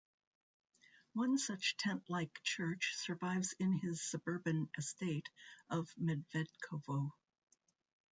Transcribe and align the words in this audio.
One 1.13 1.37
such 1.37 1.77
tent-like 1.77 2.41
church 2.41 2.95
survives 2.95 3.53
in 3.59 3.71
his 3.71 4.01
suburban 4.01 4.67
estate 4.75 5.29
of 5.69 5.93
Medvedkovo. 5.95 7.11